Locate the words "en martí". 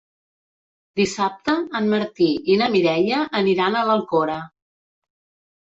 1.81-2.31